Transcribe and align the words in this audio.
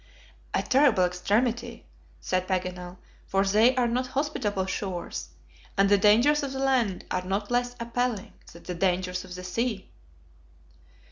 "A 0.55 0.63
terrible 0.63 1.05
extremity," 1.05 1.85
said 2.19 2.47
Paganel, 2.47 2.97
"for 3.27 3.45
they 3.45 3.75
are 3.75 3.87
not 3.87 4.07
hospitable 4.07 4.65
shores, 4.65 5.29
and 5.77 5.89
the 5.89 5.97
dangers 5.99 6.41
of 6.41 6.53
the 6.53 6.59
land 6.59 7.05
are 7.11 7.21
not 7.21 7.51
less 7.51 7.75
appalling 7.79 8.33
than 8.51 8.63
the 8.63 8.73
dangers 8.73 9.23
of 9.25 9.35
the 9.35 9.43
sea." 9.43 9.91